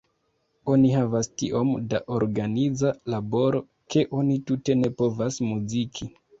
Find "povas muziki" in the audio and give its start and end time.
5.01-6.13